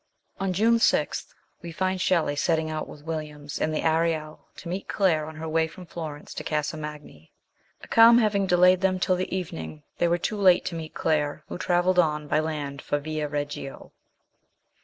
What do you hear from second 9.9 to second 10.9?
they were too late to